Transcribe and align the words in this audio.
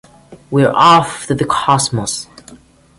We're 0.49 0.71
off 0.73 1.29
into 1.29 1.35
the 1.35 1.45
cosmos! 1.47 2.25